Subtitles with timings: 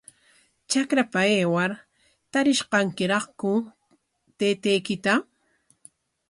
[0.69, 1.71] Trakrapa aywar,
[2.31, 3.53] ¿tarish kankiraqku
[4.37, 5.13] taytaykita?